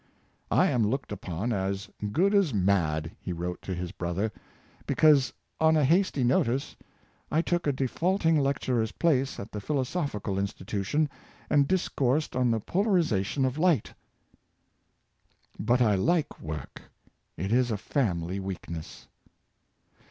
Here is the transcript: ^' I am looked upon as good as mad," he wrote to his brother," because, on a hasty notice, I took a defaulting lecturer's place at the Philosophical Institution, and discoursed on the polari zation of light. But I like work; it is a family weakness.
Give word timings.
^' 0.01 0.03
I 0.49 0.71
am 0.71 0.81
looked 0.89 1.11
upon 1.11 1.53
as 1.53 1.87
good 2.11 2.33
as 2.33 2.55
mad," 2.55 3.11
he 3.19 3.31
wrote 3.31 3.61
to 3.61 3.75
his 3.75 3.91
brother," 3.91 4.31
because, 4.87 5.31
on 5.59 5.77
a 5.77 5.85
hasty 5.85 6.23
notice, 6.23 6.75
I 7.31 7.43
took 7.43 7.67
a 7.67 7.71
defaulting 7.71 8.39
lecturer's 8.39 8.93
place 8.93 9.39
at 9.39 9.51
the 9.51 9.61
Philosophical 9.61 10.39
Institution, 10.39 11.07
and 11.51 11.67
discoursed 11.67 12.35
on 12.35 12.49
the 12.49 12.59
polari 12.59 13.03
zation 13.03 13.45
of 13.45 13.59
light. 13.59 13.93
But 15.59 15.83
I 15.83 15.93
like 15.93 16.39
work; 16.41 16.81
it 17.37 17.51
is 17.51 17.69
a 17.69 17.77
family 17.77 18.39
weakness. 18.39 19.07